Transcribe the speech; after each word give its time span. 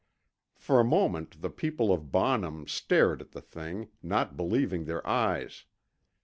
For 0.55 0.79
a 0.79 0.83
moment, 0.83 1.43
the 1.43 1.51
people 1.51 1.93
of 1.93 2.11
Bonham 2.11 2.67
stared 2.67 3.21
at 3.21 3.33
the 3.33 3.39
thing, 3.41 3.89
not 4.01 4.35
believing 4.35 4.85
their 4.85 5.03
eves. 5.05 5.65